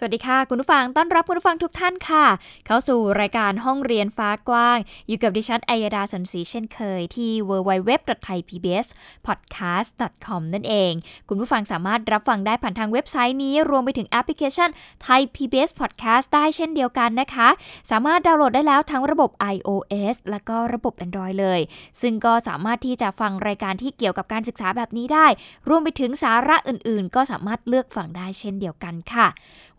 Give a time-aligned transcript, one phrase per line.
[0.00, 2.26] สวัสดีค่ะ คุณผู้ฟังต้อนรับคุณผู้ฟังทุกท่านค่ะ
[2.66, 10.92] เข้าสู่รายการห้องเรียนฟ้ากว้าง อยู่กับดิฉันอัยดาสนศรีเช่นเคยที่ www.thaipbspodcast.com นั่นเอง
[11.28, 14.68] คุณผู้ฟังสามารถรับฟังได้ผ่านทางเว็บไซต์นี้ รวมไปถึงแอปพลิเคชัน
[15.06, 17.48] Thai PBS Podcast ได้เช่นเดียวกันนะคะ
[17.90, 21.60] สามารถดาวน์โหลดได้แล้วทั้งระบบ iOS และก็ระบบ Android เลย
[22.00, 25.26] ซึ่งก็สามารถที่จะฟังรายการที่เกี่ยวกับการศึกษาแบบนี้ได้
[25.68, 29.28] รวมไปถึงสาระอื่น ๆ ก็สามารถเลือกฟังได้เช่นเดียวกันค่ะ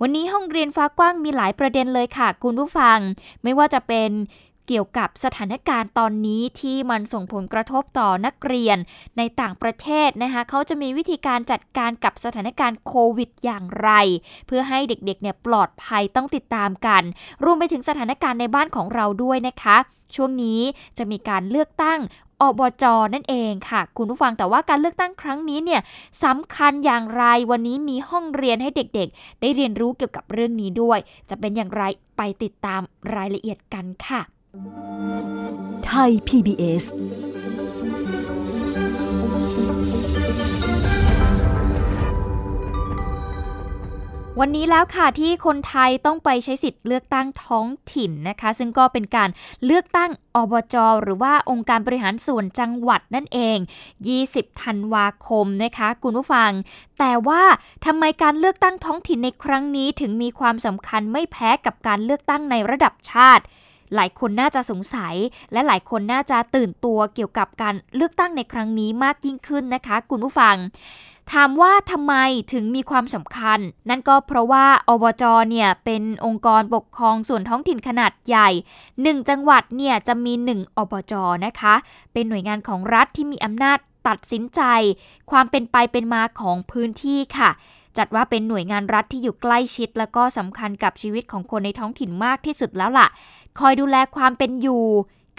[0.01, 2.97] วันนี้ห้องเรียนฟ้ากว้างมีหลายประเด็นเลยค่ะ คุณผู้ฟัง
[3.43, 4.11] ไม่ว่าจะเป็น
[4.67, 8.77] เกี่ยวกับสถานการณ์ตอนนี้ที่มันส่งผลกระทบต่อนักเรียน
[9.17, 13.89] ในต่างประเทศนะคะเขาจะมีวิธีการจัดการกับสถานการณ์โควิดอย่างไร
[14.47, 17.03] เพื่อให้เด็กๆเนี่ยปลอดภัยต้องติดตามกัน
[17.43, 19.77] รวมไปถึงสถานการณ์ในบ้านของเราด้วยนะคะ
[20.15, 20.61] ช่วงนี้
[20.97, 21.99] จะมีการเลือกตั้ง
[22.41, 25.81] อบจนั่นเองค่ะ คุณผู้ฟังแต่ว่าการเลือกตั้งครั้งนี้เนี่ย
[26.23, 31.83] สำคัญอย่างไรวันนี้มีห้องเรียนให้เด็กๆ ได้เรียนรู้เกี่ยวกับเรื่องนี้ด้วย จะเป็นอย่างไร
[32.17, 32.81] ไปติดตาม
[33.15, 34.21] รายละเอียดกันค่ะ
[35.85, 36.83] ไทย PBS
[44.41, 49.29] วันนี้แล้วค่ะที่คนไทยต้องไปใช้สิทธิ์เลือกตั้งท้องถิ่นนะคะ ซึ่งก็เป็นการ
[49.65, 53.57] เลือกตั้งอบจหรือว่าองค์การบริหารส่วนจังหวัดนั่นเอง
[54.09, 56.51] 20 ธันวาคมนะคะ คุณผู้ฟัง
[56.99, 57.43] แต่ว่า
[57.85, 63.43] ทำไมการเลือกตั้งท้องถิ่นในครั้งนี้ถึงมีความสำคัญไม่แพ้กับการเลือกตั้งในระดับชาติ
[63.95, 65.15] หลายคนน่าจะสงสัย
[65.53, 70.55] และหลายคนน่าจะตื่นตัวเกี่ยวกับการเลือกตั้งในครั้งนี้มากยิ่งขึ้นนะคะ คุณผู้ฟัง
[71.33, 72.13] ถามว่าทำไม
[72.53, 73.59] ถึงมีความสำคัญ
[73.89, 78.49] นั่นก็เพราะว่าอบจเนี่ยเป็นองค์กรปกครองส่วนท้องถิ่นขนาดใหญ่
[78.89, 81.13] 1 จังหวัดเนี่ยจะมี 1 อบจ
[81.45, 81.75] นะคะ
[82.13, 84.61] เป็นหน่วยงานของรัฐที่มีอำนาจตัดสินใจ
[85.31, 87.49] ความเป็นไปเป็นมาของพื้นที่ค่ะ
[87.97, 93.07] จัดว่าเป็นหน่วยงานรัฐที่อยู่ใกล้ชิด และก็สำคัญกับชีวิตของคนในท้องถิ่นมากที่สุดแล้วล่ะ
[93.59, 94.83] คอยดูแลความเป็นอยู่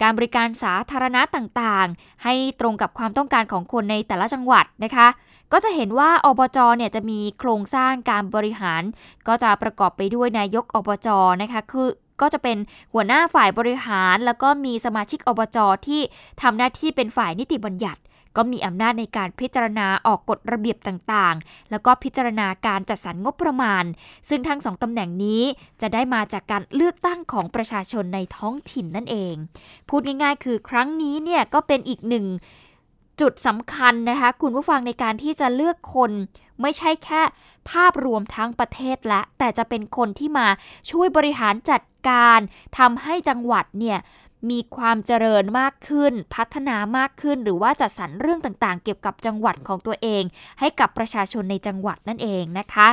[0.01, 5.07] การบริการสาธารณะต่างๆ ให้ตรงกับความต้องการของคนในแต่ละจังหวัดนะคะ
[5.51, 8.83] ก็จะเห็นว่าอบจเนี่ยจะมีโครงสร้างการบริหาร
[9.27, 11.07] ก็จะประกอบไปด้วยนายกอบจ
[11.41, 11.87] นะคะคือ
[12.21, 12.57] ก็จะเป็น
[12.93, 15.57] หัวหน้าฝ่ายบริหาร แล้วก็มีสมาชิกอบจ
[15.87, 16.01] ที่
[16.41, 18.01] ทำหน้าที่เป็นฝ่ายนิติบัญญัติ
[18.37, 23.83] ก็มีอำนาจในการพิจารณาออกกฎระเบียบต่างๆ แล้วก็พิจารณาการจัดสรรงบประมาณ
[24.29, 25.41] ซึ่งทั้งสองตำแหน่งนี้
[25.81, 29.35] จะได้มาจากการเลือกตั้งของประชาชนในท้องถิ่นนั่นเอง
[29.89, 32.25] พูดง่ายๆ คือครั้งนี้เนี่ยก็เป็นอีกหนึ่ง
[33.21, 36.11] จุดสำคัญนะคะ คุณผู้ฟังในการที่จะเลือกคน
[36.61, 37.21] ไม่ใช่แค่
[37.69, 40.47] ภาพรวมทั้งประเทศและ แต่จะเป็นคนที่มา
[40.91, 42.39] ช่วยบริหารจัดการ
[42.77, 43.97] ทำให้จังหวัดเนี่ย
[44.49, 50.23] มีความเจริญมากขึ้น พัฒนามากขึ้น หรือว่าจัดสรรเรื่องต่างๆ เกี่ยวกับจังหวัดของตัวเอง
[50.59, 52.87] ให้กับประชาชนในจังหวัดนั่นเองนะคะ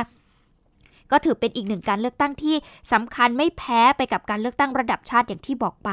[1.11, 2.55] ก็ถือเป็นอีกหนึ่งการเลือกตั้งที่
[2.93, 5.91] สำคัญไม่แพ้ไปกับการเลือกตั้งระดับชาติอย่างที่บอกไป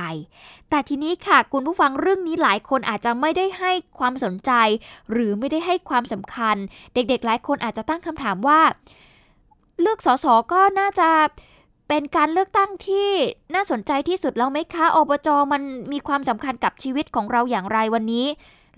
[0.71, 4.53] แต่ทีนี้ค่ะคุณผู้ฟังเรื่องนี้หลายคนอาจจะไม่ได้ให้ความสนใจ
[5.13, 6.57] หรือไม่ได้ให้ความสำคัญ
[6.95, 8.61] เด็กๆ หลายคนอาจจะตั้งคำถามว่า
[9.81, 11.11] เลือกสสก็น่าจะ
[11.89, 13.09] เป็นการเลือกตั้งที่
[13.55, 15.63] น่าสนใจที่สุดแล้วไหมคะอบจมัน
[15.93, 18.27] มีความสำคัญกับชีวิตของเราอย่างไรวันนี้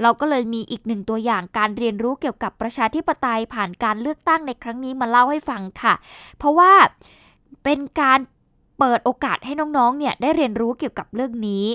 [0.02, 5.94] เราก็เลยมีอีกหนึ่งตัวอย่างการเรียนรู้เกี่ยวกับประชาธิปไตยผ่านการเลือกตั้งในครั้งนี้มาเล่าให้ฟังค่ะ
[6.38, 6.72] เพราะว่า
[7.64, 8.18] เป็นการ
[8.78, 11.66] เปิดโอกาสให้น้องๆ เนี่ยได้เรียนรู้เกี่ยวกับเรื่องนี้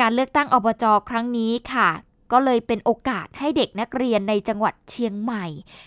[0.00, 1.88] การเลือกตั้งอบจครั้งนี้ค่ะ
[2.32, 5.46] ก็เลยเป็นโอกาสให้เด็กนักเรียนในจังหวัดเชียงใหม่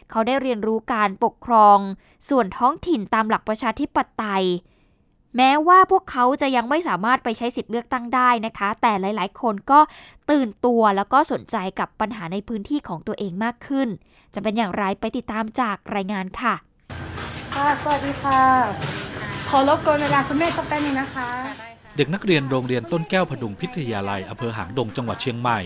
[0.09, 1.77] เขาได้เรียนรู้การปกครอง
[2.29, 4.45] ส่วนท้องถิ่นตามหลักประชาธิปไตย
[5.37, 9.79] แม้ว่าพวกเขาจะยังไม่สามารถไปใช้สิทธิ์เลือกตั้งได้นะคะ แต่หลายๆ คนก็
[10.31, 13.87] ตื่นตัวแล้วก็สนใจกับปัญหาในพื้นที่ของตัวเองมากขึ้น
[14.33, 16.53] จะเป็นอย่างไรไปติดตามจากรายงานค่ะ
[17.55, 18.41] ค่ะ สวัสดีค่ะ
[19.49, 21.29] ขอรบกวนเวลาคุณแม่สักแป๊บนึงนะคะ
[21.97, 25.59] เด็กนักเรียนโรงเรียนต้นแก้วพดุงพิทยาลัยอำเภอหางดงจังหวัดเชียงใหม่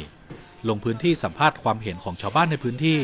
[0.67, 2.99] ลงพื้นที่สัมภาษณ์ความเห็นของชาวบ้านในพื้นที่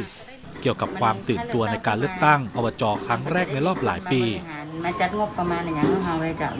[0.61, 4.23] เกี่ยวกับความตื่นตัวในการเลือกตั้งอบจครั้งแรกในรอบหลายปี
[4.83, 6.51] มาจัดงบประมาณอย่างน้องเฮาเลยเจ้า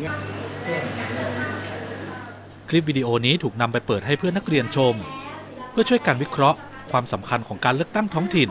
[2.70, 4.96] คลิปวิดีโอนี้ถูกนำไปเปิดให้เพื่อนนักเรียนชม
[5.72, 6.58] เพื่อช่วยการวิเคราะห์
[6.92, 8.50] ความสำคัญของการเลือกตั้งท้องถิ่น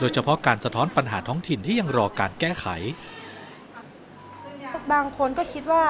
[0.00, 2.66] โดยเฉพาะการสะท้อนปัญหาท้องถิ่นที่ยังรอการแก้ไข
[4.92, 5.84] บางคนก็คิดว่า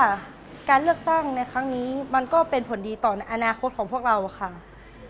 [0.69, 4.51] การเลือกตั้งในครั้งนี้มันก็เป็นผลดีต่ออนาคตของพวกเราค่ะ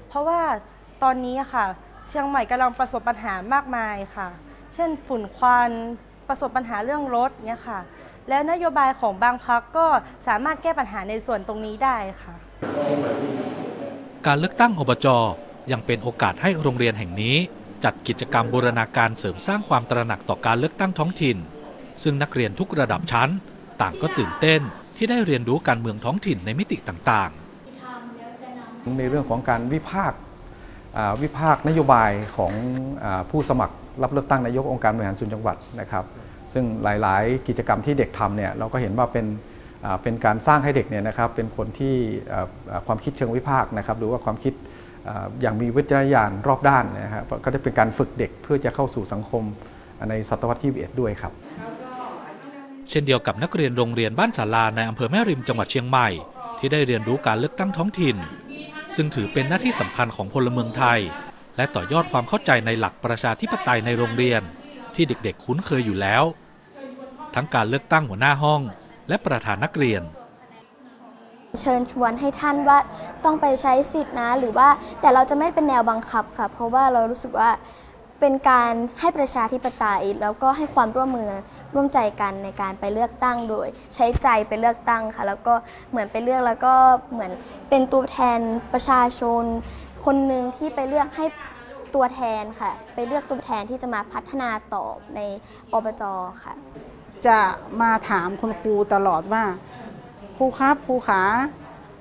[0.09, 0.41] เพราะว่า
[1.03, 1.65] ตอนนี้ค่ะ
[2.09, 4.29] เชียงใหม่กำลังประสบปัญหามากมายค่ะ
[4.75, 5.71] เช่นฝุ่นควัน
[6.29, 7.81] ประสบปัญหาเรื่องรถเนี่ยค่ะ
[8.29, 9.87] แล้วนโยบายของบางพักก็
[10.27, 12.35] สามารถแก้ปัญหาในส่วนตรงนี้ได้ค่ะ
[14.27, 15.07] การเลือกตั้งอบจ
[15.73, 17.37] ยังเป็นโอกาสให้โรงเรียนแห่งนี้
[17.85, 21.37] จัดกิจกรรมบูรณาการเสริมสร้างความตระหนักต่อการเลือกตั้งท้องถิ่น
[22.03, 23.31] ซึ่งนักเรียนทุกระดับชั้น
[23.83, 24.61] ต่างก็ตื่นเต้น
[24.97, 30.19] ที่ได้เรียนรู้การเมืองท้องถิ่นในมิติต่างๆ ในเรื่องของการวิพากษ์
[30.97, 32.53] อ่าวิพากษ์นโยบายของ
[33.05, 36.05] อาผู้สมัคร รับเลือกตั้งนายกองค์การบริหารส่วนจังหวัดนะครับ
[36.53, 39.27] ซึ่งหลาย ๆ กิจกรรมที่เด็กทำเนี่ยเราก็เห็นว่าเป็น
[40.03, 41.95] เป็นการสร้างให้เด็กเนี่ยนะครับเป็นคนที่
[42.87, 44.53] ความคิดเชิงวิพากษ์นะครับหรือว่าความคิด
[45.09, 49.43] อ่าอย่างมีวิจารณญาณรอบด้านนะครับก็ได้เป็นการฝึกเด็กเพื่อจะเข้าสู่สังคม
[50.11, 51.33] ในศตวรรษที่21ด้วยครับ
[52.91, 56.09] เช่นเดียวกับนักเรียนโรงเรียนบ้านศาลาในอำเภอแม่ริมจังหวัดเชียงใหม่
[56.59, 58.17] ที่ได้เรียนรู้การเลือกตั้งท้องถิ่น
[58.97, 60.99] ซึ่งถือเป็นหน้าที่สำคัญของพลเมืองไทย
[61.59, 64.43] และต่อยอดความเข้าใจในหลักประชาธิปไตยในโรงเรียน
[64.95, 66.25] ที่เด็กๆ คุ้นเคยอยู่แล้ว
[67.35, 68.61] ทั้งการเลือกตั้งหัวหน้าห้อง
[69.09, 70.03] และประธานนักเรียน
[71.61, 72.79] เชิญชวนให้ท่านว่า
[73.25, 74.69] ต้องไปใช้สิทธินะ หรือว่า
[75.01, 77.51] แต่เราจะไม่เป็นแนวบังคับค่ะ เพราะว่าเรารู้สึกว่า
[78.21, 81.31] เป็นการให้ประชาธิปไตย แล้วก็ให้ความร่วมมือ
[81.75, 85.55] ร่วมใจกันในการไปเลือกตั้งโดย ใช้ใจไปเลือกตั้งค่ะ แล้วก็
[85.91, 86.75] เหมือนไปเลือกแล้วก็
[87.13, 87.33] เหมือน
[87.69, 88.41] เป็นตัวแทน
[88.73, 89.45] ประชาชน
[90.05, 91.25] คนหนึ่งที่ไปเลือกให้
[91.95, 94.85] ตัวแทนค่ะ ไปเลือกตัวแทนที่จะมาพัฒนาต่อ
[95.15, 95.21] ใน
[95.73, 96.03] อบจ
[96.43, 96.55] ค่ะ
[97.27, 97.41] จะ
[97.83, 99.45] มาถามคุณครูตลอดว่า
[100.37, 101.23] ครูครับครูขา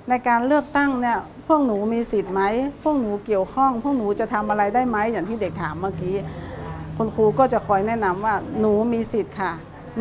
[0.10, 2.42] ในการเลือกตั้งเนี่ยพวกหนูมีสิทธิ์ไหม
[2.84, 6.16] พวกหนูเกี่ยวข้อง พวกหนูจะทำอะไรได้ไหมอย่างที่เด็กถามเมื่อกี้
[6.98, 9.54] คุณครูก็จะคอยแนะนำว่าหนูมีสิทธิ์ค่ะ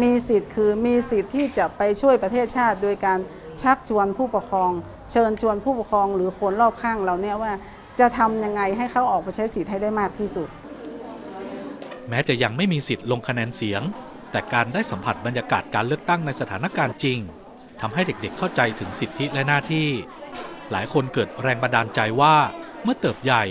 [0.03, 3.19] มีสิทธิ์คือมีสิทธิ์ที่จะไปช่วยประเทศชาติ โดยการ
[3.63, 4.71] ชักชวนผู้ปกครอง
[5.11, 7.53] เชิญชวนผู้ปกครองหรือคนรอบข้างเราเนี่ยว่า
[8.01, 10.49] จะทำยังไงให้เขาออกไปใช้สิทธิ์ให้ได้มากที่สุด
[12.09, 13.83] แม้จะยังไม่มีสิทธิ์ลงคะแนนเสียง
[14.31, 17.19] แต่การได้สัมผัสบรรยากาศการเลือกตั้งในสถานการณ์จริง
[17.81, 19.89] ทำให้เด็กๆเข้าใจถึงสิทธิและหน้าที่
[20.71, 22.37] หลายคนเกิดแรงบันดาลใจว่า
[22.83, 23.45] เมื่อเติบใหญ่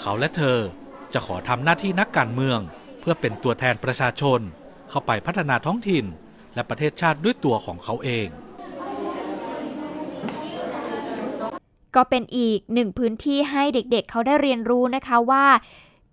[0.00, 0.58] เขาและเธอ
[1.14, 2.58] จะขอทำหน้าที่นักการเมือง
[3.00, 4.40] เพื่อเป็นตัวแทนประชาชน
[4.90, 6.04] เข้าไปพัฒนาท้องถิ่น
[6.54, 8.26] และประเทศชาติด้วยตัวของเขาเอง
[11.96, 15.44] ก็เป็นอีกหนึ่งพื้นที่ให้เด็กๆเเขาได้เรียนรู้นะคะว่า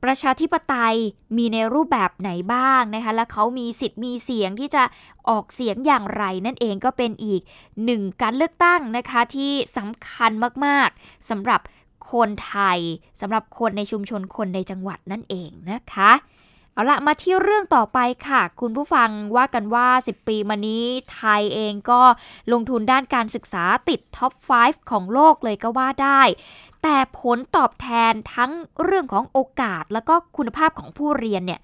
[0.04, 0.96] ประชาธิปไตย
[1.38, 4.84] มีในรูปแบบไหนบ้างนะคะ และเขามีสิทธิ์มีเสียงที่จะ
[5.30, 7.42] ออกเสียงอย่างไร นั่นเองก็เป็นอีก
[7.86, 10.32] หนึ่งการเลือกตั้งนะคะที่สำคัญ
[10.66, 11.62] มากๆสำหรับ
[12.12, 12.80] คนไทย
[13.22, 16.12] สำหรับคนในชุมชนคนในจังหวัดนั่นเองนะคะ
[16.80, 22.02] เอาละมาที่เรื่องต่อไปค่ะ คุณผู้ฟังว่ากันว่า 10 ปีมานี้ไทยเองก็
[22.52, 24.34] ลงทุนด้านการศึกษาติดท็อป
[24.64, 26.22] 5 ของโลกเลยก็ว่าได้
[26.84, 28.52] แต่ผลตอบแทนทั้ง
[28.84, 31.60] เรื่องของโอกาสแล้วก็คุณภาพของผู้เรียนเนี่ย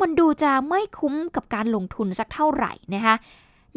[0.00, 3.14] มันดูจะไม่คุ้มกับการลงทุนสักเท่าไหร่นะคะ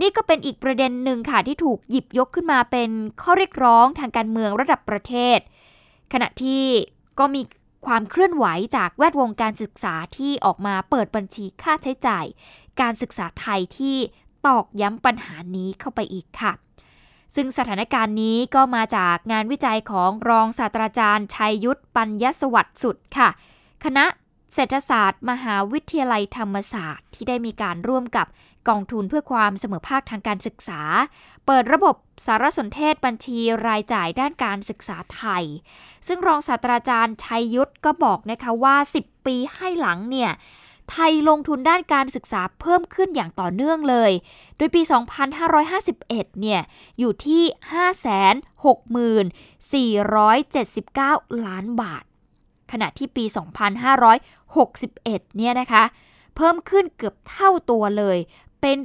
[0.02, 2.90] นี่ก็เป็นอีกประเด็นหนึ่งค่ะที่ถูกหยิบยกขึ้นมาเป็น
[3.22, 5.40] ข้อเรียกร้องทางการเมืองระดับประเทศ
[6.14, 6.64] ขณะที่
[7.20, 7.42] ก็มี
[7.86, 8.46] ความเคลื่อนไหว
[8.76, 12.26] จากแวดวงการศึกษาที่ออกมาเปิดบัญชีค่าใช้จ่าย
[12.82, 13.98] การศึกษาไทยที่
[14.48, 16.54] ตอกย้ำปัญหานี้เข้าไปอีกค่ะ
[17.36, 23.30] ซึ่งสถานการณ์นี้ก็มาจากงานวิจัยของรองศาสตราจารย์ชัยยุทธปัญญสวัสดิ์สุดค่ะ
[23.84, 24.06] คณะ
[24.54, 28.28] เศรษฐศาสตร์ มหาวิทยาลัยธรรมศาสตร์ ที่ได้มีการร่วมกับ
[28.70, 30.82] กองทุนเพื่อความเสมอภาคทางการศึกษา
[31.46, 31.96] เปิดระบบ
[32.26, 35.44] สารสนเทศบัญชีรายจ่ายด้านการศึกษาไทย
[36.08, 40.32] ซึ่งรองศาสตราจารย์ชัยยุทธก็บอกนะคะว่า 10 ปีให้หลังเนี่ย
[40.92, 44.12] ไทยลงทุนด้านการศึกษาเพิ่มขึ้นอย่างต่อเนื่องเลย
[44.58, 44.82] โดยปี
[45.62, 46.62] 2551 เนี่ย
[47.00, 47.44] อยู่ที่
[50.04, 52.04] 564,79 ล้านบาท
[52.72, 53.26] ขณะที่ปี
[54.06, 55.84] 2561 เนี่ยนะคะ
[56.36, 58.18] เพิ่มขึ้นเกือบเท่าตัวเลย
[58.68, 58.84] เป็น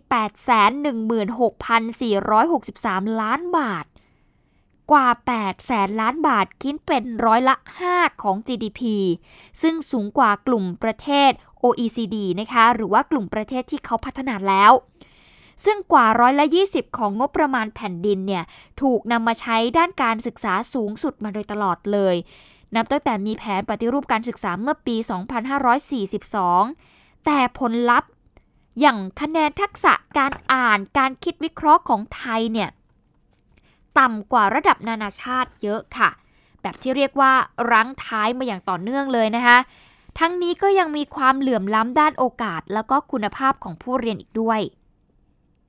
[1.96, 3.86] 816,463 ล้านบาท
[4.92, 5.08] กว่า
[5.38, 7.56] 8 แสนล้านบาทคิดเป็นร้อยละ
[7.88, 8.80] 5 ของ GDP
[9.62, 11.30] ซึ่งสูงกว่ากลุ่มประเทศ
[11.64, 14.72] OECD นะคะ หรือว่ากลุ่มประเทศที่เขาพัฒนาแล้ว
[15.64, 18.44] ซึ่งกว่าร้อยละ 20 ของงบประมาณแผ่นดินเนี่ย
[18.82, 22.14] ถูกนำมาใช้ด้านการศึกษาสูงสุดมาโดยตลอดเลย
[22.76, 24.96] นับตั้งแต่มีแผนปฏิรูปการศึกษาเมื่อปี
[26.50, 28.10] 2542 แต่ผลลัพธ์
[28.80, 32.70] อย่างคะแนนทักษะการอ่านการคิดวิเคราะห์ของไทยเนี่ย
[33.98, 36.10] ต่ำกว่าระดับนานาชาติเยอะค่ะ
[36.62, 37.32] แบบที่เรียกว่า
[37.70, 39.58] รั้งท้ายมาอย่างต่อเนื่องเลยนะคะ
[40.18, 44.60] ทั้งนี้ก็ยังมีความเหลื่อมล้ำด้านโอกาส แล้วก็คุณภาพของผู้เรียนอีกด้วย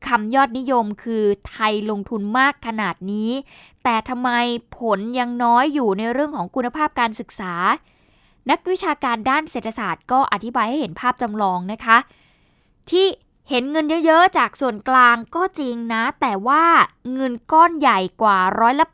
[0.08, 3.32] คำยอดนิยมคือไทยลงทุนมากขนาดนี้
[3.84, 4.30] แต่ทำไม
[4.78, 7.54] ผลยังน้อยอยู่ในเรื่องของคุณภาพการศึกษา
[8.50, 11.98] นักวิชาการด้านเศรษฐศาสตร์ก็อธิบายให้เห็นภาพจำลองนะคะ
[12.92, 13.08] ที่
[13.50, 16.66] เห็นเงินเยอะๆ จากส่วนกลางก็จริงนะ แต่ว่า
[17.14, 18.88] เงินก้อนใหญ่กว่าร้อยละ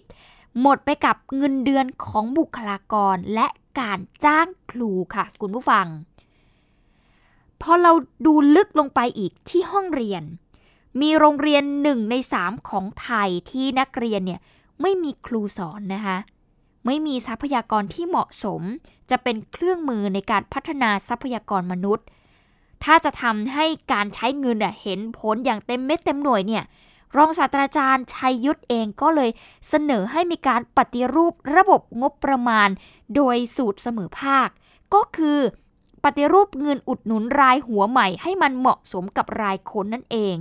[0.00, 3.46] 80 หมดไปกับเงินเดือนของบุคลากรและ
[3.80, 5.86] การจ้างครูค่ะ คุณผู้ฟัง
[7.60, 7.92] พอเรา
[8.26, 10.22] ดูลึกลงไปอีกที่ห้องเรียน
[11.00, 14.40] มีโรงเรียนหนึ่งในสามของไทยที่นักเรียนเนี่ย
[14.82, 16.18] ไม่มีครูสอนนะคะ
[16.86, 18.62] ไม่มีทรัพยากรที่เหมาะสม
[19.10, 22.06] จะเป็นเครื่องมือในการพัฒนาทรัพยากรมนุษย์
[22.84, 26.64] ถ้าจะทำให้การใช้เงินเห็นผลอย่างเต็มเม็ดเต็มหน่วยเนี่ย
[27.16, 29.30] รองศาสตราจารย์ชัยยุทธเองก็เลย
[29.68, 32.68] เสนอให้มีการปฏิรูประบบงบประมาณ
[33.14, 34.48] โดยสูตรเสมอภาค
[34.94, 35.40] ก็คือ
[36.04, 40.36] ปฏิรูปเงินอุดหนุนรายหัวใหม่ให้มันเหมาะสมกับรายคนนั่นเอง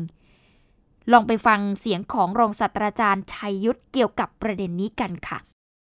[1.11, 5.37] ลองไปฟังเสียงของรองศาสตราจารย์ชัยยุทธเกี่ยวกับประเด็นนี้กันค่ะ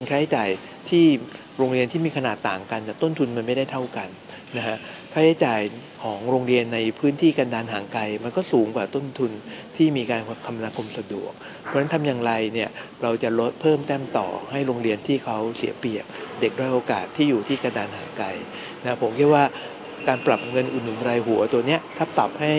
[0.01, 0.51] ค่าใช้จ่าย
[0.91, 1.05] ที่
[1.59, 4.09] โรงเรียนที่มีขนาดต่างกันแต่ต้นทุนมันไม่ได้เท่ากัน
[4.57, 4.77] นะฮะ
[5.13, 5.61] ค่าใช้จ่าย
[6.03, 9.31] ของโรงเรียนในพื้นที่กันดานห่างไกล มันก็สูงกว่าต้นทุน
[9.77, 11.33] ที่มีการคมนาคมสะดวก
[11.65, 12.71] เพราะฉะนั้นทำอย่างไรเนี่ย
[13.03, 16.05] เราจะลดเพิ่มแต้มต่อให้โรงเรียนที่เขาเสียเปรียบ
[16.41, 18.29] เด็กด้อยโอกาสที่อยู่ที่กันดานห่างไกล
[18.83, 19.45] นะผมคิดว่า
[20.09, 22.55] การปรับเงินอุดหนุนรายหัวตัวเนี้ยถ้าปรับให้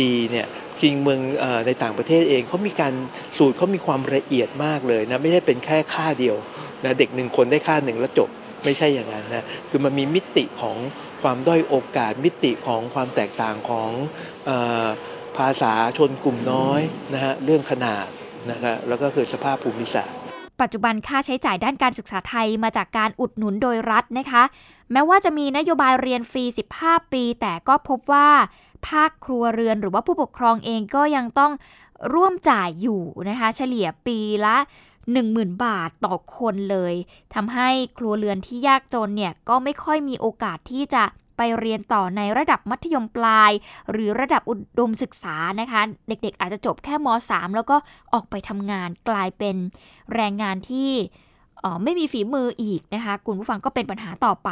[0.00, 0.46] ดีเนี่ย
[0.80, 1.20] คิงเมือง
[1.66, 2.94] ในต่างประเทศเองเขามีการ
[3.38, 6.36] สูตรเขามีความละเอียดมากเลยนะไม่ได้เป็นแค่ค่าเดียว
[6.84, 8.28] นะเด็กหนึ่งคนได้ค่าหนึ่งแล้วจบ
[8.64, 10.76] ไม่ใช่อย่างนั้นนะคือมันมีมิติของ
[11.22, 13.90] ความด้อยโอกาสมิติของความแตกต่างของ
[14.48, 14.50] อ
[15.38, 16.80] ภาษาชนกลุ่มน้อย
[17.14, 18.06] นะฮะเรื่องขนาด
[18.50, 20.18] นะครับแล้วก็คือสภาพภูมิศาสตร์
[20.62, 24.42] ปัจจุบันค่าใช้จ่ายด้านการศึกษาไทยมาจากการอุดหนุนโดยรัฐนะคะ
[24.92, 26.44] แม้ว่าจะมีนโยบายเรียนฟรี
[26.78, 28.28] 15 ปี แต่ก็พบว่า
[28.88, 31.52] ภาคครัวเรือนหรือว่าผู้ปกครองเองก็ยังต้อง
[32.14, 34.56] ร่วมจ่ายอยู่นะคะ เฉลี่ยปีละ
[35.14, 36.94] 10,000 บาทต่อคนเลย
[37.34, 41.04] ทำให้ครัวเรือนที่ยากจนเนี่ยก็ไม่ค่อยมีโอกาสที่จะ
[41.36, 43.52] ไปเรียนต่อในระดับมัธยมปลาย
[43.90, 47.76] หรือระดับอุดมศึกษานะคะ เด็กๆ อาจจะจบแค่ม .3 แล้วก็
[48.12, 49.56] ออกไปทำงานกลายเป็น
[50.14, 50.90] แรงงานที่
[51.84, 54.50] ไม่มีฝีมืออีกนะคะคุณผู้ฟังก็เป็นปัญหาต่อไป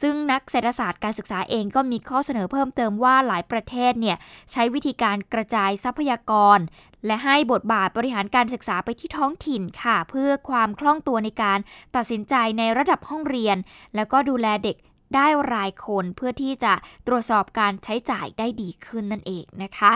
[0.00, 4.16] ซึ่งนักเศรษฐศาสตร์การศึกษาเองก็มีข้อเสนอเพิ่มเติมว่าหลายประเทศเนี่ย
[4.52, 6.58] ใช้วิธีการกระจายทรัพยากร
[7.06, 11.58] และให้บทบาทบริหารการศึกษาไปที่ท้องถิ่นค่ะ เพื่อความคล่องตัวในการ
[11.96, 13.56] ตัดสินใจในระดับห้องเรียน
[13.94, 14.76] แล้วก็ดูแลเด็ก
[15.14, 16.72] ได้รายคนเพื่อที่จะ
[17.06, 19.92] ตรวจสอบการใช้จ่ายได้ดีขึ้นนั่นเองนะคะ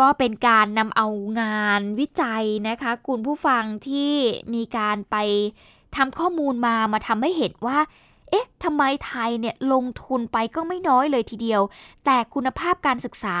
[0.00, 1.06] ก็เป็นการนำเอา
[1.40, 4.12] งานวิจัยนะคะ คุณผู้ฟังที่
[4.54, 5.16] มีการไป
[5.96, 7.78] ทำข้อมูลมามาทำให้เห็นว่า
[8.30, 11.62] เอ๊ะทำไมไทยเนี่ยลงทุนไปก็ไม่น้อยเลยทีเดียว
[12.04, 13.36] แต่คุณภาพการศึกษา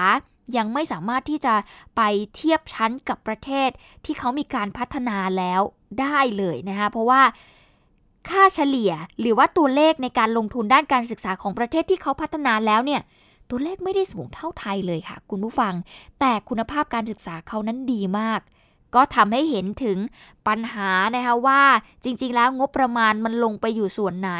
[0.56, 1.54] ยังไม่สามารถที่จะ
[1.96, 2.02] ไป
[2.34, 3.68] เทียบชั้นกับประเทศ
[4.04, 5.60] ที่เขามีการพัฒนาแล้ว
[6.00, 7.22] ได้เลยนะคะเพราะว่า
[8.28, 13.02] ค่าเฉลี่ยหรือว่าตัวเลขในการลงทุนด้านการศึกษาของประเทศที่เขาพัฒนาแล้วเนี่ย
[13.50, 15.74] ตัวเลขไม่ได้สูงเท่าไทยเลยค่ะ คุณผู้ฟัง
[16.20, 18.40] แต่คุณภาพการศึกษาเขานั้นดีมาก
[18.94, 19.98] ก็ทำให้เห็นถึง
[20.48, 21.62] ปัญหานะคะว่า
[22.04, 24.30] จริง ๆ แล้วงบประมาณมันลงไปอยู่ส่วนไหน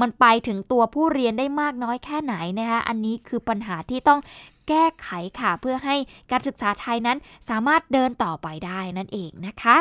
[0.00, 4.20] มันไปถึงตัวผู้เรียนได้มากน้อยแค่ไหนนะคะ อันนี้คือปัญหาที่ต้อง
[4.68, 5.08] แก้ไข
[5.40, 5.96] ค่ะ เพื่อให้
[6.30, 9.76] การศึกษาไทยนั้นสามารถเดินต่อไปได้นั่นเองนะคะ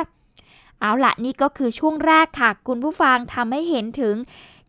[0.81, 4.15] เอาละนี่ก็คือช่วงแรกค่ะ คุณผู้ฟังทำให้เห็นถึง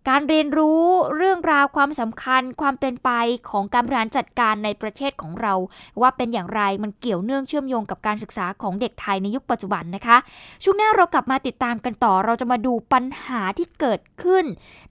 [0.09, 0.83] การเรียนรู้
[1.17, 3.11] เรื่องราวความสำคัญความเป็นไป
[3.51, 5.55] ของการบริหารจัดการในประเทศของเรา
[6.01, 10.17] ว่าเป็นอย่างไรมันเกี่ยวเนื่องเชื่อมโยงกับการศึกษาของเด็กไทยในยุคปัจจุบันนะคะ
[10.63, 14.45] ช่วงหน้าเรากลับมาติดตามกันต่อเราจะมาดูปัญหาที่เกิดขึ้น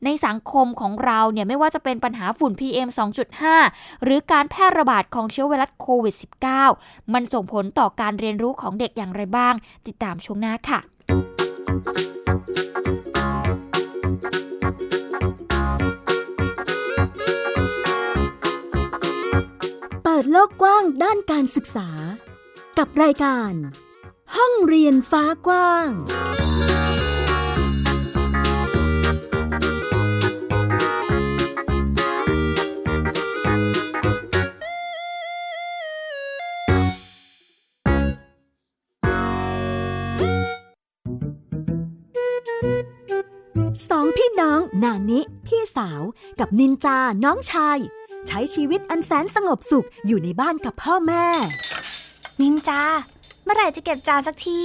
[0.03, 2.89] ในสังคมของเราเนี่ยไม่ว่าจะเป็นปัญหาฝุ่น PM
[3.45, 6.15] 2.5 หรือการแพร่ระบาดของเชื้อไวรัสโควิด
[6.63, 9.53] -19 มันส่งผลต่อการเรียนรู้ของเด็กอย่างไรบ้าง
[9.87, 11.30] ติดตามช่วงหน้าค่ะ
[20.31, 21.89] โลกกว้างด้านการศึกษา
[22.77, 23.53] กับรายการ
[24.35, 25.89] ห้องเรียนฟ้ากว้าง
[43.89, 46.01] สองพี่น้องนานิ พี่สาว
[46.39, 47.79] กับนินจาน้องชาย
[48.27, 51.25] ใช้ชีวิตอันแสนสงบสุขอยู่ในบ้านกับพ่อแม่
[52.41, 52.81] นินจา
[53.43, 54.59] เมื่อไหร่จะเก็บจานสักที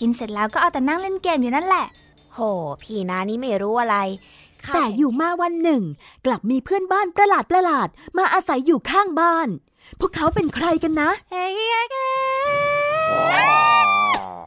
[0.00, 1.86] กินเสร็จแล้วก็เอาแต่นั่งเล่นเกมอยู่นั่นแหละ
[2.34, 2.38] โห
[2.82, 3.96] พี่นานี่ไม่รู้อะไร
[4.74, 5.82] แต่อยู่มาวันหนึ่ง
[6.26, 9.48] กลับมีเพื่อนบ้านประหลาดประหลาดมาอาศัยอยู่ข้างบ้าน
[10.00, 11.10] พวกเขาเป็นใครกันนะ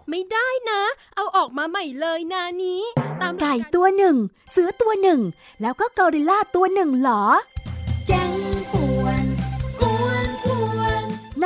[0.09, 0.81] ไม่ได้นะ
[1.15, 2.81] เอาออกอกมาใหม่เลยนานี้
[3.21, 4.15] ตามไก่ตัวหนึ่ง
[4.51, 5.21] เสือตัวหนึ่ง
[5.61, 7.23] แล้วก็กอริลลาตัวหนึ่งเหรอ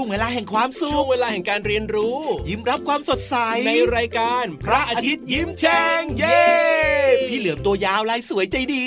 [0.00, 3.34] ช่วงเวลาแห่งความสุขช่วงเวลาแห่งการเรียนรู้ ยิ้มรับความสดใส
[3.66, 6.42] ในรายการ พระอาทิตย์ยิ้มแฉ่งเย้
[7.28, 8.86] พี่เหลือมตัวยาวลายสวยใจดี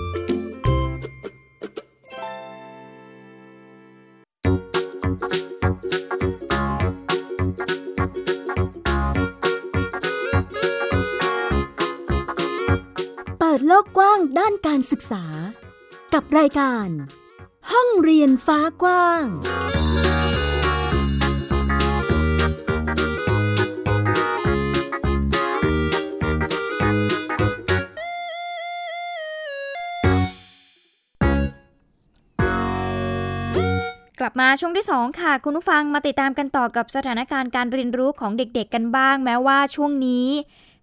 [13.71, 15.23] ลกกว้างด้านการศึกษา
[16.13, 16.87] กับรายการ
[17.71, 19.25] ห้องเรียนฟ้ากว้าง
[34.19, 40.27] กลับมาช่วงที่ 2 ค่ะ คุณผู้ฟังมาติดตามกันต่อกับสถานการณ์การเรียนรู้ของเด็กๆกันบ้าง แม้ว่าช่วงนี้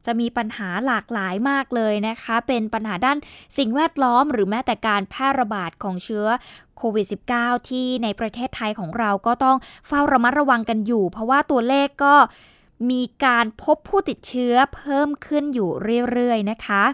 [0.07, 3.19] จะมีปัญหาหลากหลายมากเลยนะคะ เป็นปัญหาด้าน
[3.59, 6.27] สิ่งแวดล้อม หรือแม้แต่การแพร่ระบาดของเชื้อ
[6.79, 7.07] โควิด
[7.37, 9.57] -19 ที่ในประเทศไทยของเราก็ต้อง
[9.87, 12.15] เฝ้าระมัดระวังกันอยู่ เพราะว่าตัวเลขก็
[12.91, 15.71] มีการพบผู้ติดเชื้อเพิ่มขึ้นอยู่
[16.11, 16.85] เรื่อยๆนะคะ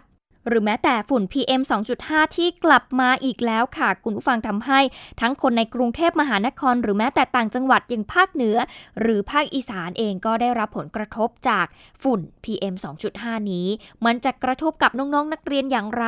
[0.47, 1.63] หรือแม้แต่ฝุ่น PM
[1.99, 4.81] 2.5 ที่กลับมาอีกแล้วค่ะ คุณผู้ฟังทำให้
[5.21, 8.57] ทั้งคนในกรุงเทพมหานคร หรือแม้แต่ต่างจังหวัดอย่างภาคเหนือ
[9.01, 11.67] หรือภาคอีสานเองก็ได้รับผลกระทบจาก
[12.03, 12.75] ฝุ่น PM
[13.13, 13.69] 2.5 นี้
[14.05, 16.05] มันจะกระทบกับน้องๆนนักเรียนอย่างไร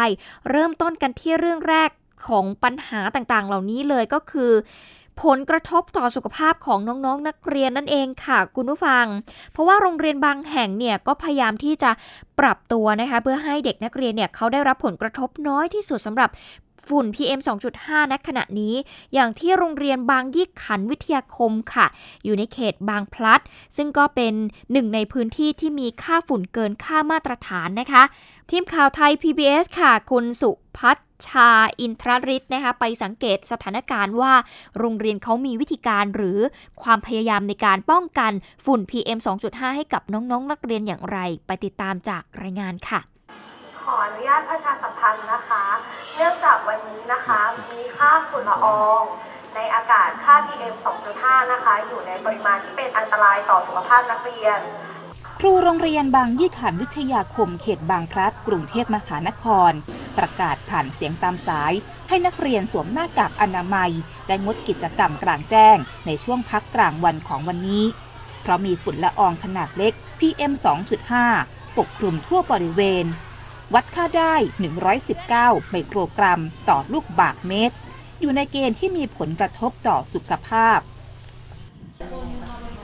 [0.51, 1.91] เริ่มต้นกันที่เรื่องแรก
[2.27, 4.53] ของปัญหาต่างๆ เหล่านี้เลยก็คือ
[5.23, 9.05] ผลกระทบต่อสุขภาพของน้องๆนนักเรียนนั่นเองค่ะคุณผู้ฟัง
[9.53, 11.91] เพราะว่าโรงเรียนบางแห่งเนี่ยก็พยายามที่จะ
[12.41, 16.31] ปรับตัวนะคะเพื่อให้เด็กนักเรียนเนี่ยเขาได้รับผลกระทบน้อยที่สุดสำหรับ
[16.89, 17.41] ฝุ่น PM
[17.75, 18.75] 2.5 ณ ขณะนี้
[19.15, 21.87] อย่างที่โรงเรียนบางยี่ขันวิทยาคมค่ะ
[22.25, 23.41] อยู่ในเขตบางพลัด
[23.77, 24.35] ซึ่งก็เป็น
[24.73, 28.03] หนึ่งในพื้นที่ที่มีค่าฝุ่นเกินค่ามาตรฐานนะคะ
[28.51, 34.33] ทีมข่าวไทย PBS ค่ะ คุณสุพัชชาอินทรริศนะคะไปสังเกตสถานการณ์ว่า
[34.79, 36.39] โรงเรียนเขามีวิธีการหรือ
[36.83, 38.33] ความพยายามในการป้องกัน
[38.65, 43.01] ฝุ่น PM 2.5 ให้กับน้องๆนนักเรียนอย่างไร ไปติดตามจากรายงานค่ะ
[43.85, 45.65] ขออนุญาตประชาสัมพันธ์นะคะ
[46.19, 49.03] เนื่องจากวันนี้นะคะมีค่าฝุ่นละออง
[49.55, 50.75] ในอากาศค่า PM
[51.13, 54.61] 2.5 นะคะ อยู่ในปริมาณที่เป็นอันตรายต่อสุขภาพนักเรียน
[55.39, 59.73] ครูโรงเรียนบางยี่ขันวิทยาคมเขตบางพลัด กรุงเทพมหานคร
[60.19, 61.73] ประกาศผ่านเสียงตามสาย
[62.09, 63.93] ให้นักเรียนสวมหน้ากากอนามัย
[64.27, 65.77] และงดกิจกรรมกลางแจ้ง
[66.07, 67.85] ในช่วงพักกลางวันของวันนี้
[68.43, 70.53] เพราะมีฝุ่นละอองขนาดเล็ก PM
[71.15, 73.05] 2.5 ปกคลุมทั่วบริเวณ
[73.75, 74.35] วัดค่าได้
[75.03, 77.77] 119 ไมโครกรัม ต่อลูกบาศก์เมตร
[78.21, 80.79] อยู่ในเกณฑ์ที่มีผลกระทบต่อสุขภาพ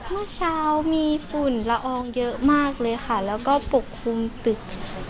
[0.09, 0.57] เมื่อเช้า
[0.93, 4.59] มีฝุ่นละอองเยอะมากเลยค่ะ แล้วก็ปกคลุมตึก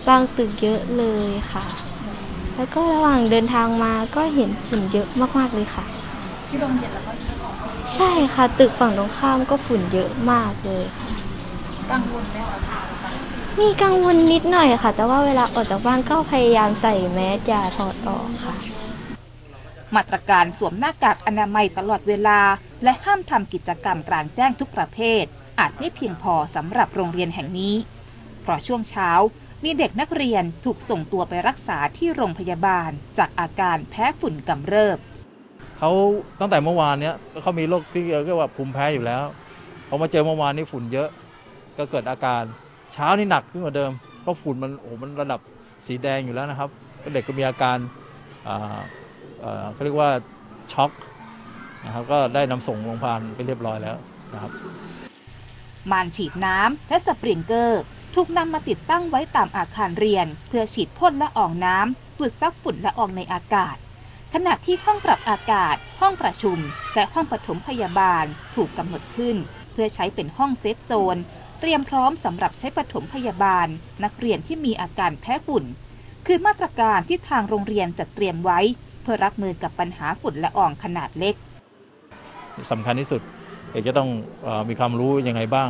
[0.07, 1.65] บางตึกเยอะเลยค่ะ
[2.55, 5.07] แล้วก็ระหว่างเดินทางมาก็เห็นฝุ่นเยอะ
[5.37, 5.85] มากๆเลยค่ะ
[6.47, 7.11] ที่โรงเรียนแล้วก็
[7.95, 11.09] ใช่ค่ะ ตึกฝั่งตรงข้ามก็ฝุ่นเยอะมากเลยค่ะ
[11.91, 12.37] กังวลไหม
[12.69, 12.92] คะ
[13.61, 18.55] มีกังวลนิดหน่อยค่ะ แต่ว่าเวลาออกจากบ้านก็พยายามใส่แมสอย่าถอดออกค่ะ
[19.95, 22.39] มาตรการสวมหน้ากากอนามัยตลอดเวลา
[22.83, 25.23] และห้ามทำกิจกรรมกลางแจ้งทุกประเภท
[25.59, 27.75] อาจไม่เพียงพอสำหรับโรงเรียนแห่งนี้
[28.41, 29.09] เพราะช่วงเช้า
[29.63, 34.97] มีเด็กนักเรียนถูกส่งตัวไปรักษาที่โรงพยาบาล จากอาการแพ้ฝุ่นกำเริบ
[35.79, 35.91] เขา
[36.39, 39.23] ตั้งแต่เมื่อวานเนี้ยเขามีโรคที่เรียกว่าภูมิแพ้อยู่แล้ว
[39.87, 41.09] พอมาเจอเมื่อวานนี้ฝุ่นเยอะ
[41.77, 42.43] ก็เกิดอาการ
[42.93, 45.39] เช้านี่หนักขึ้นกว่าเดิม เพราะฝุ่นมันโอ้มันระดับ
[45.87, 46.69] สีแดงอยู่แล้วนะครับ
[47.13, 47.77] เด็กก็มีอาการ
[49.73, 50.09] เขาเรียกว่า
[50.73, 50.91] ช็อก
[51.85, 53.95] นะครับก็ได้นำส่งโรงพยาบาลไปเรียบร้อยแล้ว
[54.33, 54.51] นะครับ
[55.91, 57.81] มานฉีดน้ำและสปริงเกอร์
[58.15, 63.75] ถูกนำมาติดตั้งไว้ตามอาคารเรียน เพื่อฉีดพ่นละอองน้ำดูดซับฝุ่นละอองในอากาศ
[64.33, 66.57] ขณะที่ห้องปรับอากาศ ห้องประชุม
[66.93, 68.25] และห้องปฐมพยาบาล
[68.55, 69.35] ถูกกำหนดขึ้น
[69.71, 71.17] เพื่อใช้เป็นห้องเซฟโซน
[71.65, 73.67] เตรียมพร้อมสำหรับใช้ปฐมพยาบาล
[74.03, 75.63] นักเรียนที่มีอาการแพ้ฝุ่น
[76.27, 78.59] คือมาตรการที่ทางโรงเรียนจัดเตรียมไว้
[79.01, 81.35] เพื่อรับมือกับปัญหาฝุ่นละอองขนาดเล็ก
[82.71, 83.21] สำคัญที่สุด
[83.71, 84.09] เอกจะต้อง
[84.45, 85.69] อมีความรู้ยังไงบ้าง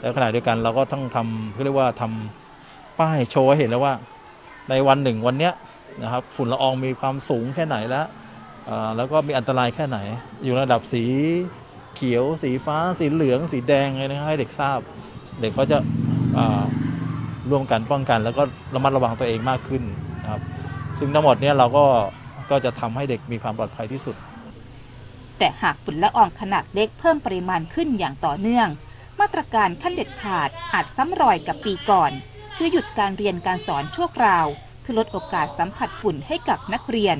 [0.00, 3.94] แล้วขณะเดียวกันเราก็ต้องทำเรียกว่าทำป้ายโชว์ให้เห็นแล้วว่า
[4.70, 5.52] ในวันหนึ่งวันเนี้ย
[6.02, 8.06] นะครับฝุ่นละอองมีความสูงแค่ไหนแล้ว
[8.96, 9.98] แล้วก็มีอันตรายแค่ไหน
[10.44, 11.04] อยู่ระดับสี
[11.96, 14.80] เขียว สีฟ้า สีเหลือง สีแดงอะไรนะให้เด็กทราบ
[15.40, 15.78] เด็กก็จะ
[17.50, 18.42] ร่วมกันป้องกัน แล้วก็
[18.74, 19.82] ระมัดระวังตัวเองมากขึ้น
[20.22, 20.42] นะครับ
[20.98, 21.84] ซึ่งทั้งหมดเนี้เราก็
[22.50, 24.16] ก็จะทำให้เด็กมีความปลอดภัยที่สุด
[25.38, 28.68] แต่หากฝุ่นละอองขนาดเล็กเพิ่มปริมาณขึ้นอย่างต่อเนื่อง
[29.20, 32.12] มาตรการขั้นเด็ดขาดอาจซ้ำรอยกับปีก่อน
[32.56, 34.46] คือหยุดการเรียนการสอนชั่วคราว
[34.80, 37.16] เพื่อลดโอกาสสัมผัสฝุ่นให้กับนักเรียน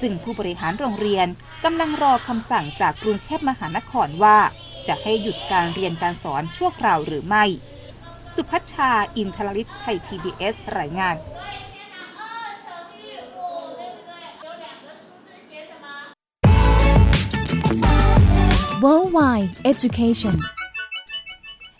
[0.00, 1.26] ซึ่งผู้บริหารโรงเรียน
[1.64, 4.38] กำลังรอคำสั่งจากกรุงเทพมหานครว่า
[4.88, 7.44] จะให้หยุดการเรียนการสอนชั่วคราวหรือไม่
[8.34, 11.16] สุพัชชา อินทรลิตไทย PBS รายงาน
[18.84, 20.36] Worldwide Education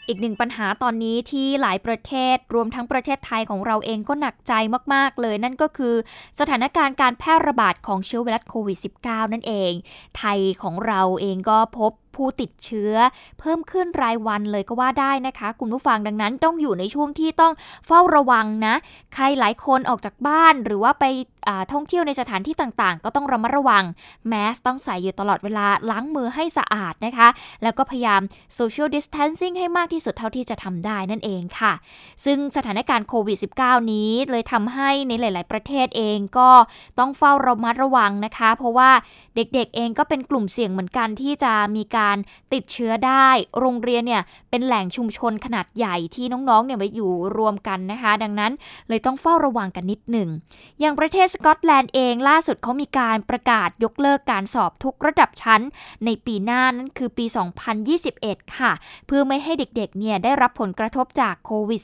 [0.09, 4.53] อีกหนึ่งปัญหาตอนนี้ที่หลายประเทศรวมทั้งประเทศไทยของเราเองก็หนักใจ
[4.95, 5.95] มาก ๆ เลย นั่นก็คือ
[6.39, 9.73] สถานการณ์การแพร่ระบาดของเชื้อไวรัสโควิด -19 นั่นเอง
[10.19, 12.95] ไทยของเราเองก็พบ ผู้ติดเชื้อ
[13.41, 17.53] เพิ่มขึ้นรายวันเลยก็ว่าได้นะคะ คุณผู้ฟังดังนั้นต้องอยู่ในช่วงที่ต้อง
[17.87, 18.75] เฝ้าระวังนะ
[19.15, 21.05] ใครหลายคนออกจากบ้านหรือว่าไป
[21.73, 23.85] ท่องเที่ยวในสถานที่ต่างๆ ก็ต้องระมัดระวัง
[24.29, 27.29] แมสต้องใส่อยู่ตลอดเวลาล้างมือให้สะอาดนะคะ
[27.63, 28.21] แล้วก็พยายาม
[28.59, 31.73] social distancing ให้มากที่สุดเท่าที่จะทำได้นั่นเองค่ะ
[32.25, 36.51] ซึ่งสถานการณ์โควิด -19 นี้เลยทำให้ในหลาย ๆ ประเทศเองก็
[36.99, 38.91] ต้องเฝ้าระมัดระวังนะคะ เพราะว่า
[39.37, 42.19] เด็กๆเองก็เป็นกลุ่มเสี่ยงเหมือนกันที่จะมีการการ
[42.55, 48.53] ติดเชื้อได้ โรงเรียนเนี่ยเป็นแหล่งชุมชนขนาดใหญ่ที่น้องๆเนี่ยมาอยู่รวมกันนะคะ ดังนั้น
[48.89, 50.29] เลยต้องเฝ้าระวังกันนิดหนึ่ง
[50.81, 55.63] อย่างประเทศสกอตแลนด์เองล่าสุดเขามีการประกาศยกเลิกการสอบทุกระดับชั้น
[56.05, 57.25] ในปีหน้านั่นคือปี
[57.91, 58.73] 2021 ค่ะ
[59.07, 61.81] เพื่อไม่ให้เด็กๆเนี่ยได้รับผลกระทบจากโควิด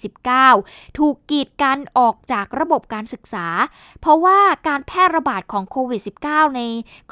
[0.48, 3.46] -19 ถูกกีดกันออกจากระบบการศึกษา
[4.00, 6.60] เพราะว่าการแพร่ระบาดของโควิด -19 ใน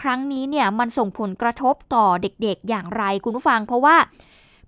[0.01, 3.97] ครั้งนี้เนี่ยมันส่งผลกระทบต่อเด็กๆ อย่างไรคุณผู้ฟัง เพราะว่า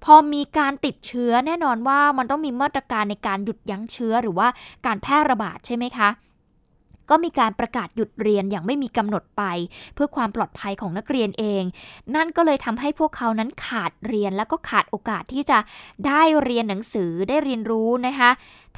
[0.04, 4.48] พอมีการติดเชื้อแน่นอนว่ามันต้องมีมาตรการในการหยุดยั้งเชื้อหรือว่า
[4.86, 6.10] การแพร่ระบาดใช่ไหมคะ
[7.10, 9.42] ก็มีการประกาศหยุดเรียนอย่างไม่มีกำหนดไป
[9.94, 11.62] เพื่อความปลอดภัยของนักเรียนเอง
[12.14, 15.58] นั่นก็เลยทำให้พวกเขานั้นขาดเรียนแล้วก็ขาดโอกาสที่จะ
[16.06, 18.30] ได้เรียนหนังสือได้เรียนรู้นะคะ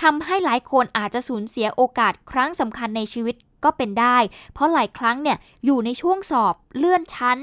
[0.02, 3.34] ทำให้หลายคนอาจจะสูญเสียโอกาสครั้งสำคัญในชีวิต
[3.64, 4.16] ก็เป็นได้
[4.54, 7.38] เพราะหลายครั้งเนี่ยอยู่ในช่วงสอบเลื่อนชั้น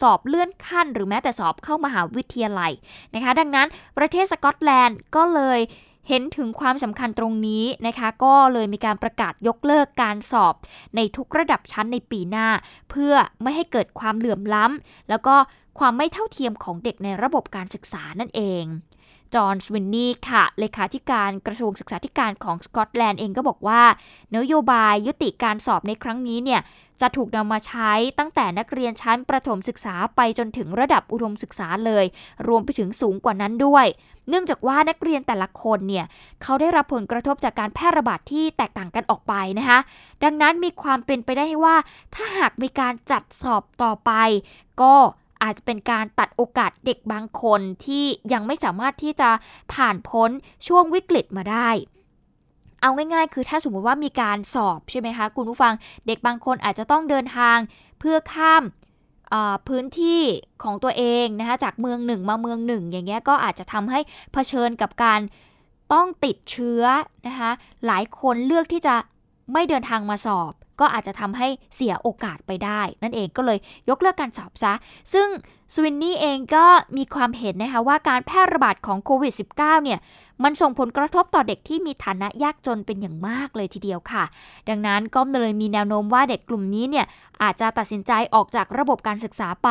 [0.00, 2.72] สอบเลื่อนขั้น หรือแม้แต่สอบเข้ามหาวิทยาลัย
[3.14, 5.60] นะคะ ดังนั้นประเทศสกอตแลนด์ก็เลย
[6.08, 10.54] เห็นถึงความสำคัญตรงนี้นะคะ ก็เลยมีการประกาศยกเลิกการสอบ
[10.96, 12.48] ในทุกระดับชั้นในปีหน้า
[12.90, 15.36] เพื่อไม่ให้เกิดความเหลื่อมล้ำแล้วก็
[15.78, 18.64] ความไม่เท่าเทียมของเด็กในระบบการศึกษานั่นเอง
[19.34, 23.82] จอห์นสวินนี่ค่ะ เลขาธิการกระทรวงศึกษาธิการของสกอตแลนด์เองก็บอกว่า
[24.36, 26.60] นโยบายยุติการสอบในครั้งนี้เนี่ย
[27.00, 32.04] จะถูกนำมาใช้ตั้งแต่นักเรียนชั้นประถมศึกษาไปจนถึงระดับอุดมศึกษาเลย
[32.48, 33.86] รวมไปถึงสูงกว่านั้นด้วย
[34.28, 36.06] เนื่องจากว่านักเรียนแต่ละคนเนี่ย
[36.42, 39.78] เขาได้รับผลกระทบจากการแพร่ระบาดที่แตกต่างกันออกไปนะคะ
[40.24, 41.76] ดังนั้นมีความเป็นไปได้ว่า
[42.14, 44.12] ถ้าหากมีการจัดสอบต่อไป
[44.82, 44.94] ก็
[45.44, 49.30] อาจจะเป็นการตัดโอกาสเด็กบางคนที่ยังไม่สามารถที่จะ
[49.72, 50.30] ผ่านพ้น
[50.66, 51.68] ช่วงวิกฤตมาได้
[52.80, 55.72] เอาง่ายๆ คือถ้าสมมติว่ามีการสอบใช่ไหมคะคุณผู้ฟัง
[56.06, 57.58] เด็กบางคนอาจจะต้องเดินทาง
[57.98, 58.64] เพื่อข้าม
[59.68, 60.20] พื้นที่
[60.62, 64.00] ของตัวเองนะคะจากเมืองหนึ่งมาเมืองหนึ่ง อย่างเงี้ยก็อาจจะทำให้
[64.32, 65.20] เผชิญกับการ
[65.92, 66.82] ต้องติดเชื้อ
[67.26, 67.50] นะคะ
[67.86, 68.94] หลายคนเลือกที่จะ
[69.52, 73.58] ไม่เดินทางมาสอบ ก็อาจจะทำให้เสียโอกาสไปได้ นั่นเองก็เลย
[73.88, 74.72] ยกเลิกการสอบซะ
[75.12, 75.28] ซึ่ง
[75.74, 79.98] สวินนี่เองก็มีความเห็นนะคะว่าการแพร่ระบาดของโควิด -19 เนี่ย
[80.44, 84.24] มันส่งผลกระทบต่อเด็กที่มีฐานะยากจนเป็นอย่างมากเลยทีเดียวค่ะ
[84.68, 87.06] ดังนั้นก็เลยมีแนวโน้มว่าเด็กกลุ่มนี้เนี่ย
[87.42, 89.70] อาจจะตัดสินใจออกจากระบบการศึกษาไป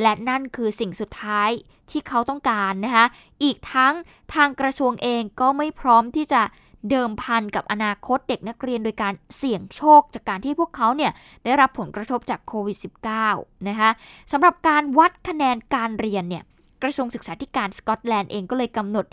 [0.00, 1.50] และนั่นคือสิ่งสุดท้าย
[1.90, 3.06] ที่เขาต้องการนะคะ
[3.42, 3.94] อีกทั้ง
[4.34, 6.42] ทางกระทรวงเองก็ไม่พร้อมที่จะ
[6.90, 11.12] เดิมพันกับอนาคตเด็กนักเรียนโดยการเสี่ยงโชคจากการที่พวกเขาเนี่ย
[11.44, 12.78] ได้รับผลกระทบจากโควิด
[13.22, 13.90] -19 นะคะ
[14.32, 16.44] สำหรับการวัดคะแนนการเรียนเนี่ย
[16.82, 19.06] กระทรวงศึกษาธิการสกอตแลนด์เองก็เลยกำหนด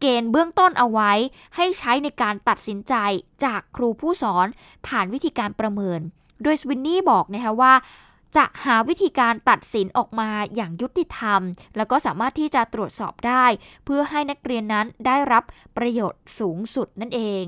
[0.00, 1.12] เกณฑ์เบื้องต้นเอาไว้
[1.56, 2.94] ให้ใช้ในการตัดสินใจ
[3.44, 4.46] จากครูผู้สอน
[4.86, 6.00] ผ่านวิธีการประเมิน
[6.42, 7.72] โดยสวินนี่บอกนะคะว่า
[8.36, 11.40] จะหาวิธีการตัดสินออกมาอย่างยุติธรรม
[11.76, 13.44] แล้วก็สามารถที่จะตรวจสอบได้
[13.84, 15.44] เพื่อให้นักเรียนนั้นได้รับ
[15.76, 17.46] ประโยชน์สูงสุดนั่นเอง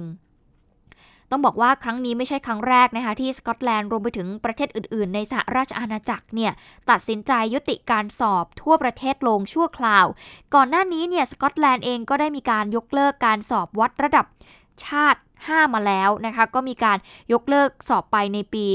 [1.31, 6.53] ต้องบอกว่าครั้งนี้ไม่ใช่ครั้งแรกนะคะที่สกอตแลนด์รวมไปถึงประเทศอื่นๆ ในสหราชอาณาจักรเนี่ย
[6.91, 10.07] ตัดสินใจยุติการสอบทั่วประเทศลงชั่วคราว
[10.55, 14.27] ก่อนหน้านี้เนี่ยสกอตแลนด์เองก็ได้มีการยกเลิกการสอบวัดระดับ
[14.85, 16.99] ชาติ 5 มาแล้วนะคะก็มีการ
[17.33, 18.67] ยกเลิกสอบไปในปี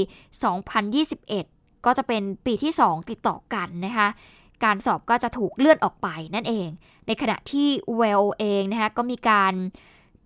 [0.98, 4.08] 2021 ก็จะเป็นปีที่ 2 ติดต่อกันนะคะ
[4.64, 6.68] การสอบก็จะถูกเลื่อนออกไปนั่นเอง
[7.06, 9.54] ในขณะที่เวลเองนะคะก็มีการ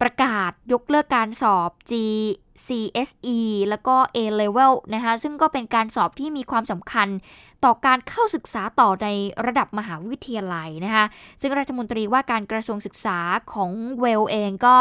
[0.03, 7.09] ประกาศยกเลิกการสอบ GCSE แล้วก็ A Level นะคะซึ่งก็เป็นการสอบที่มีความสำคัญ
[7.65, 9.09] ต่อการเข้าศึกษาต่อใน
[9.47, 11.05] ระดับมหาวิทยาลัยนะคะ
[11.41, 13.19] ซึ่งรัฐมนตรีว่าการกระทรวงศึกษา
[13.53, 14.77] ของเวลเองก็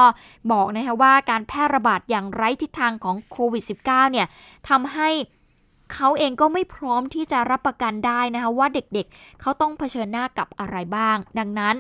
[0.52, 4.28] บอกนะคะว่าการแพร่ระบาดอย่างไร้ทิศทางของโควิด -19 เนี่ย
[4.70, 5.10] ทำให้
[5.94, 11.76] เขาเองก็ไม่พร้อมที่จะรับประกันได้นะคะว่าเด็กๆเเขาต้องเผชิญหน้ากับอะไรบ้าง ดังนั้น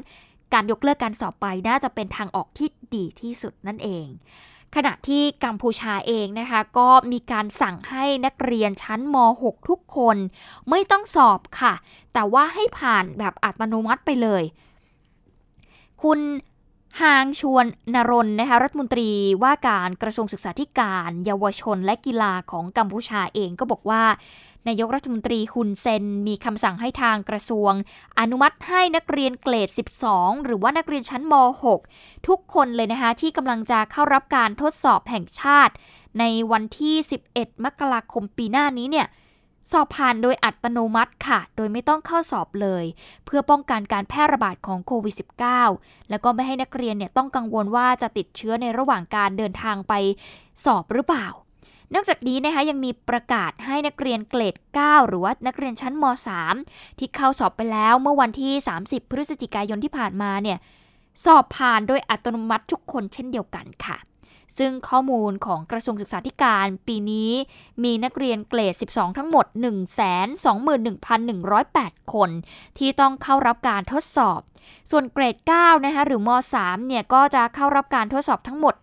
[0.53, 4.05] การยกเลิกการสอบไปน่าจะเป็นทางออกที่ดีที่สุดนั่นเอง
[4.75, 10.17] ขณะที่กัมพูชาเองนะคะก็มีการสั่งให้นักเรียนชั้นม .6 ทุกคน
[10.69, 11.73] ไม่ต้องสอบค่ะ
[12.13, 14.43] แต่ว่าให้ผ่านแบบอัตโนมัติไปเลย
[16.03, 16.19] คุณ
[17.01, 19.09] ฮางชวนนรนนะคะรัฐมนตรี
[19.43, 24.03] ว่าการกระทรวงศึกษาธิการ เยาวชนและกีฬาของกัมพูชาเองก็บอกว่า
[24.67, 27.73] นายกรัฐมนตรีฮุนเซนมีคำสั่งให้ทางกระทรวง
[28.19, 29.69] อนุมัติให้นักเรียนเกรด
[30.07, 31.33] 12 หรือว่านักเรียนชั้นม
[31.79, 35.73] .6 ทุกคนเลยนะคะที่กำลังจะเข้ารับการทดสอบแห่งชาติ
[36.19, 36.95] ในวันที่
[37.31, 39.07] 11 มกราคมปีหน้านี้เนี่ย
[39.71, 42.85] สอบผ่านโดยอัตโนมัติค่ะ โดยไม่ต้องเข้าสอบเลย
[43.25, 45.15] เพื่อป้องกันการแพร่ระบาดของโควิด
[45.61, 49.93] -19 แล้วก็ไม่ให้นักเรียนเนี่ยต้องกังวลว่าจะติดเชื้อในระหว่างการเดินทางไป
[50.65, 51.27] สอบหรือเปล่า
[51.93, 56.03] นอกจากนี้นะคะยังมีประกาศให้นักเรียนเกรด 9 หรือว่านักเรียนชั้นม
[56.51, 58.53] .3 ที่เข้าสอบไปแล้วเมื่อวันที่
[58.85, 60.57] 30 พฤศจิกายนที่ผ่านมาเนี่ย
[61.25, 63.97] สอบผ่านโดยอัตโนมัติทุกคนเช่นเดียวกันค่ะ
[64.57, 67.31] ซึ่งข้อมูลของกระทรวงศึกษาธิการปีนี้
[67.83, 69.45] มีนักเรียนเกรด 12 ทั้งหมด
[70.79, 72.29] 121,108 คน
[72.77, 74.39] ที่ต้องเข้ารับการทดสอบ
[74.91, 78.75] ส่วนเกรด 9 นะคะหรือม .3 เนี่ย ก็จะเข้ารับการทดสอบทั้งหมด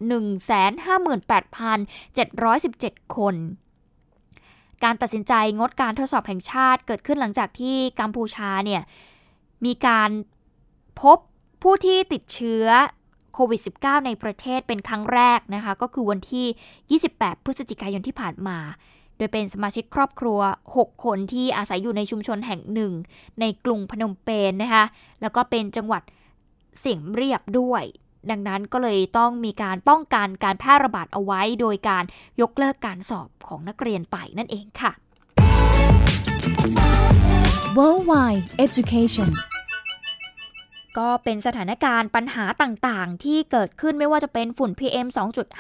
[1.52, 3.34] 158,717 คน
[4.84, 8.82] การตัดสินใจงดการทดสอบแห่งชาติเกิดขึ้นหลังจากที่กัมพูชาเนี่ย
[9.64, 10.10] มีการ
[11.00, 11.18] พบ
[11.62, 12.66] ผู้ที่ติดเชื้อ
[12.99, 18.58] โควิด -19 ในประเทศเป็นครั้งแรกนะคะ ก็คือวันที่ 28 พฤศจิกายนที่ผ่านมา
[19.16, 20.40] โดยเป็นสมาชิกครอบครัว
[20.74, 22.92] 6 คนที่อาศัยอยู่ในชุมชนแห่งหนึ่ง
[23.40, 24.84] ในกรุงพนมเปญนนะคะ
[25.22, 26.02] แล้วก็เป็นจังหวัด
[26.80, 27.84] เสียงเรียบด้วย
[28.30, 32.04] ดังนั้นก็เลยต้องมีการป้องกันการแพร่ระบาดเอาไว้ โดยการ
[32.40, 34.92] ยกเลิกการสอบของนักเรียนไปนั่นเองค่ะ
[37.76, 39.30] Worldwide Education
[40.98, 45.06] ก็เป็นสถานการณ์ปัญหาต่างๆ ที่เกิดขึ้นไม่ว่าจะเป็นฝุ่น PM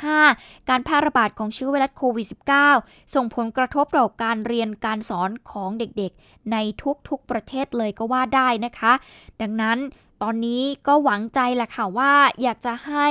[0.08, 2.26] 2.5 การแพร่ระบาดของเชื้อไวรัสโควิด
[2.70, 6.56] -19 ส่งผลกระทบต่อการเรียนการสอนของเด็กๆ ใน
[7.08, 8.92] ทุกๆประเทศเลยก็ว่าได้นะคะ
[9.40, 9.78] ดังนั้น
[10.22, 13.06] ตอนนี้ก็หวังใจแหละค่ะว่าอยากจะให้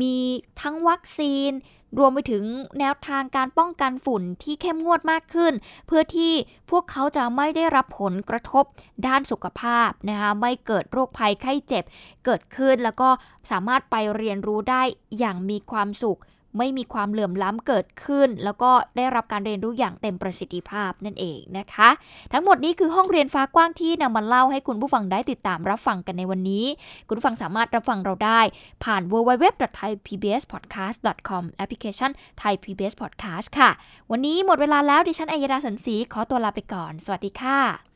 [0.00, 0.16] มี
[0.60, 1.50] ทั้งวัคซีน
[1.98, 2.44] รวมไปถึง
[2.80, 5.52] แนวทางการป้องกันฝุ่นที่เข้มงวดมากขึ้น
[5.86, 6.32] เพื่อที่
[6.70, 8.64] พวกเขาจะไม่ได้รับผลกระทบ
[9.06, 11.84] ด้านสุขภาพนะคะไม่เกิดโรคภัยไข้เจ็บ
[12.24, 13.08] เกิดขึ้นแล้วก็
[13.50, 14.82] สามารถไปเรียนรู้ได้
[15.18, 16.20] อย่างมีความสุข
[16.58, 21.88] ไม่มีความเหลื่อมล้ำเกิดขึ้น แล้วก็ได้รับการเรียนรู้อย่างเต็มประสิทธิภาพนั่นเองนะคะ
[22.32, 26.64] ทั้งหมดนี้คือห้องเรียนฟ้ากว้างที่นำมาเล่าให้คุณผู้ฟังได้ติดตามรับฟังกันในวันนี้
[27.08, 28.40] คุณผู้ฟังสามารถรับฟังเราได้
[28.84, 32.10] ผ่าน www.thaipbspodcast.com แอปพลิเคชัน
[32.42, 33.70] Thai PBS Podcast ค่ะ
[34.10, 37.95] วันนี้หมดเวลาแล้วดิฉันอัยดาสันศรีขอตัวลาไปก่อน สวัสดีค่ะ